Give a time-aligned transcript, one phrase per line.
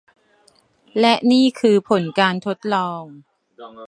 [0.99, 3.03] และนี่คือผลการทดลอง